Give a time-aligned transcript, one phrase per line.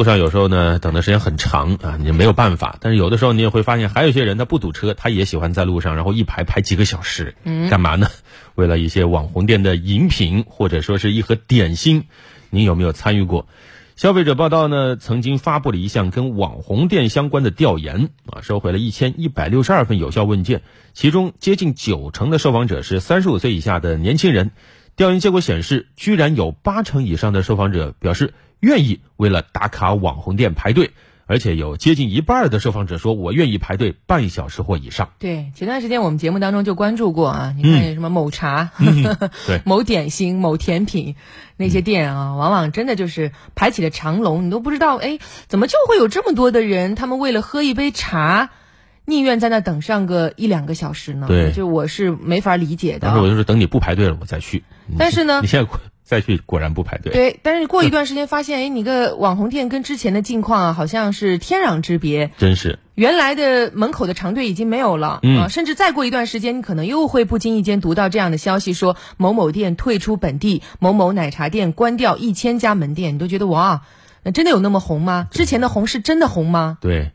[0.00, 2.78] 路上有时候呢等的时间很长啊，你没有办法。
[2.80, 7.34] 但是有的时候你也会发现，还有一些人他不堵车，他也喜欢在路上，然后一排排几个小时，
[7.68, 8.08] 干嘛呢？
[8.54, 12.04] 为了一些网红店的饮品或者说是一盒点心，
[12.48, 13.46] 您有没有参与过？
[13.94, 20.62] 消费者报道呢曾经发布了一项跟网红店相关的调研啊，收回了一千一百六十二份有效问卷，
[20.94, 24.52] 其中接近九成的受访者是三十五岁以下的年轻人。
[24.96, 30.90] 调研结果显示，居然有八成以上的受访者表示愿意为了打卡网红店排队。
[31.26, 35.10] 而且有接近一半的受访者说，我愿意排队半小时或以上。
[35.20, 38.72] 对，前段时间我们节目当中就关注过啊，你看什么某茶、
[39.46, 41.14] 对 某点心、某甜品
[41.56, 48.50] 那些店啊，往往真的就是排起了长龙，你都不知道，哎，怎么就会有这么多的人，他们为了喝一杯茶，
[49.04, 51.28] 宁愿在那等上个一两个小时呢？
[51.28, 52.98] 对，就我是没法理解的。
[53.02, 54.64] 但是我就是等你不排队了，我再去。
[54.98, 55.70] 但是呢，你现在。
[56.10, 57.12] 再去果然不排队。
[57.12, 62.32] 对，但是过一段时间发现，哎，你个网红店跟之前的境况啊，好像是天壤之别。
[62.36, 73.82] 真是，原来的门口的长队已经没有了啊，甚至再过一段时间，你可能又会不经意间读到这样的消息，说某某店退出本地，某某奶茶店关掉一千家门店，你都觉得哇，
[74.24, 75.28] 那真的有那么红吗？
[75.30, 76.76] 之前的红是真的红吗？
[76.80, 77.12] 对，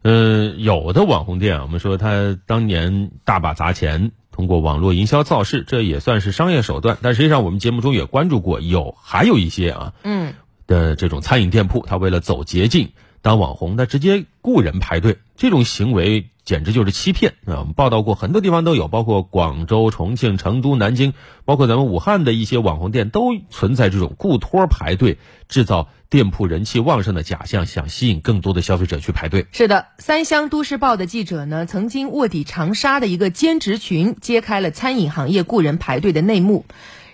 [0.00, 4.12] 呃，有的网红店，我们说他当年大把砸钱。
[4.40, 6.96] 通过网络营销造势，这也算是商业手段。
[7.02, 10.32] 但实际上，我们节目中也关注过，有还有一些啊，嗯，
[10.66, 12.88] 的这种餐饮店铺，他为了走捷径
[13.20, 17.60] 当网红，他直接雇人排队，这种行为简直就是欺骗啊！
[17.60, 21.12] 我们报道过很多地方都有，包括广州、重庆、成都、南京，
[21.44, 25.18] 包括咱们武汉的一些网红店都存在这种雇托排队，
[25.50, 25.88] 制造。
[26.10, 29.46] 店铺人气旺盛的假象，想吸引更多的消费者去排队。
[29.52, 36.66] 是的，三湘都市报的记者呢，曾经卧底长沙的一个兼职群，揭开了餐饮行业雇人排队的内幕。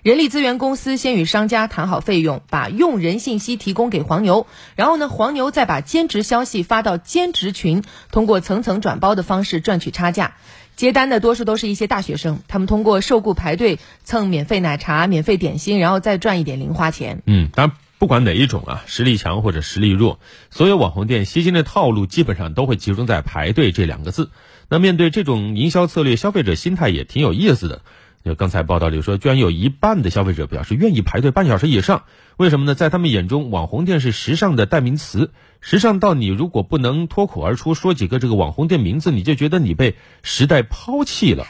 [0.02, 10.36] 人力资源公司先与商家谈好费用，把用人信息提供给黄牛，然后呢，黄牛再把兼职消息发到兼职群，通过层层转包的方式赚取差价。
[10.74, 17.22] 接单的多数都是一些大学生，他们通过受雇排队蹭免费奶茶、免费点心，然后再赚一点零花钱。
[17.26, 17.76] 嗯，当然。
[18.06, 24.30] 不管哪一种啊，实力强或者实力弱，所有网红店吸金的套路基本上都会集中在排队这两个字。
[24.68, 27.82] 那面对这种营销策略，消费者心态也挺有意思的。
[28.24, 32.04] 就刚才报道里说，居然有一半的消费者表示愿意排队半小时以上。
[32.36, 32.76] 为什么呢？
[32.76, 41.44] 在他们眼中，网红店是时尚的代名词，时尚到你如果不能脱口而出说几个这个网红店名字，你就觉得你被时代抛弃了。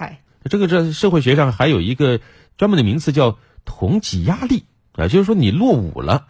[0.49, 2.19] 这个这社会学上还有一个
[2.56, 4.65] 专门的名词叫同级压力。
[4.97, 6.27] 啊，就是说你落伍了。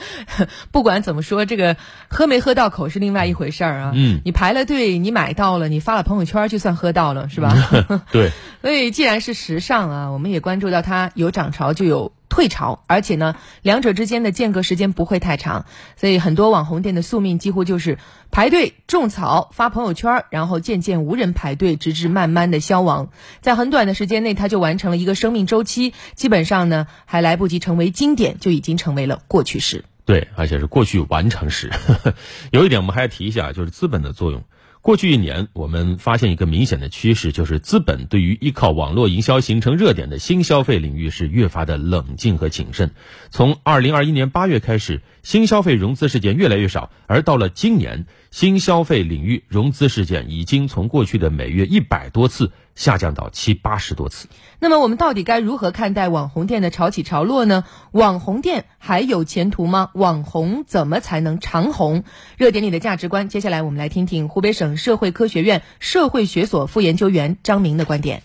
[0.72, 1.76] 不管怎么说，这个
[2.08, 3.92] 喝没喝到口是另外一回事儿啊。
[3.94, 7.54] 嗯，你排了队，你买到了，你发了朋友圈，就算喝到了，是吧？
[8.10, 8.30] 对。
[8.62, 12.12] 所以，既然是时尚啊，我们也关注到它有涨潮就有。
[12.30, 17.98] 退潮，而且呢，两者之间的间隔时间不会太长，所以很多网红店的宿命几乎就是
[18.30, 23.10] 排队种草、发朋友圈，然后渐渐无人排队，直至慢慢的消亡。
[23.42, 29.84] 在很短的时间内，它就完成了一个生命周期，基本上呢，还来不及成为经典，就已经成为了过去式。
[30.06, 31.70] 对，而且是过去完成时。
[32.50, 34.44] 有一点我们还要提一下，就是资本的作用。
[34.82, 42.92] 过去一年，我们发现一个明显的趋势，就是资本对于依靠网络营销形成热点的新消费领域是越发的冷静和谨慎。
[43.28, 52.50] 从二零二一年八月开始，新消费融资事件越来越少，而到了今年，新消费领域融资事件已经从过去的每月一百多次。
[52.80, 54.26] 下降到七八十多次。
[54.58, 57.64] 那么我们到底该如何看待网红店的潮起潮落呢？
[57.92, 59.90] 网红店还有前途吗？
[59.92, 62.04] 网红怎么才能长红？
[62.38, 68.22] 热点里的价值观，接下来我们来听听湖北省社会科学院社会学所副研究员张明的观点。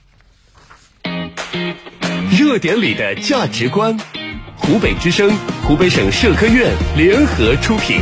[2.31, 3.99] 热点里的价值观，
[4.55, 5.29] 湖北之声、
[5.67, 7.99] 湖北省社科院联合出品。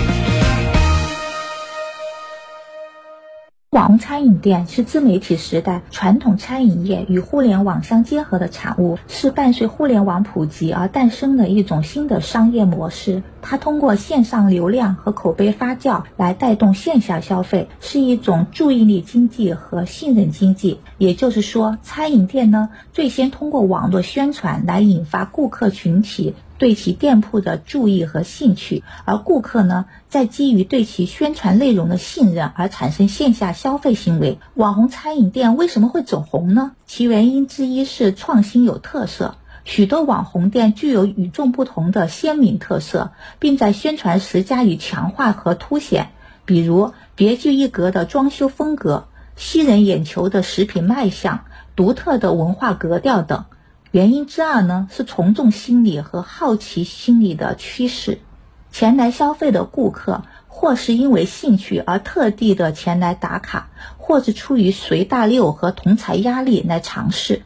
[3.73, 13.23] 网红餐饮店是自媒体时代传统餐饮业与互联网相结合的产物，是伴随互联网普及而诞生的一种新的商业模式。
[13.43, 20.79] 它通过线上流量和口碑发酵来带动线下消费，是一种注意力经济和信任经济。
[20.97, 26.33] 也就是说，餐饮店呢，最先通过网络宣传来引发顾客群体。
[26.59, 34.37] 对其店铺的注意和兴趣，而顾客呢，在基于对其宣传内容的信任而产生线下消费行为。
[34.53, 36.71] 网红餐饮店为什么会走红呢？
[36.85, 46.11] 其原因之一是创新有特色，许多网红店具有与众不同的鲜明特色，并在宣传时加以强化和凸显，
[46.45, 51.45] 比如别具一格的装修风格、吸人眼球的食品卖相、
[51.75, 53.45] 独特的文化格调等。
[53.91, 58.19] 原因之二呢，是从众心理和好奇心理的趋势。
[58.71, 67.43] 前来消费的顾客或是因为兴趣而特地的前来打卡，或是出于随大流和同财压力来尝试。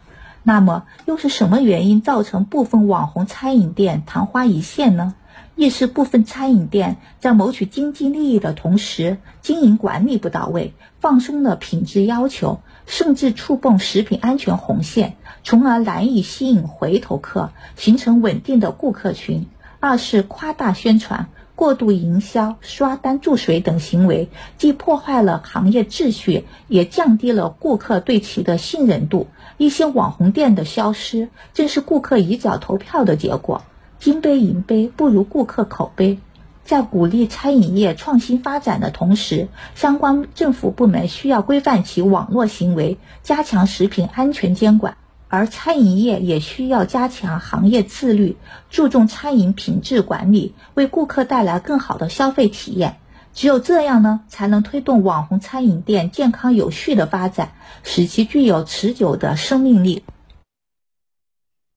[0.47, 5.13] 那么，又是什么原因造成部分网红餐饮店昙花一现呢？
[5.57, 19.47] 一是部分餐饮店在谋取经济利益的同时，经营管理不到位，放松了品质要求，甚至触碰食品安全红线，从而难以吸引回头客，形成稳定的顾客群；
[19.81, 21.27] 二是夸大宣传、
[21.57, 29.25] 过度营销、刷单注水等行为，既破坏了行业秩序，也降低了顾客对其的信任度。
[29.57, 33.63] 一些网红店的消失，正是顾客一脚投票的结果。
[33.97, 36.19] 金杯银杯不如顾客口碑。
[36.63, 44.93] 在鼓励餐饮业创新发展的同时，相关政府部门需要规范其网络行为，加强食品安全监管；
[45.29, 48.37] 而餐饮业也需要加强行业自律，
[48.69, 52.97] 注重餐饮品质管理，为顾客带来更好的消费体验。
[53.33, 57.51] 只有这样呢，才能推动网红餐饮店健康有序的发展，
[57.83, 60.03] 使其具有持久的生命力。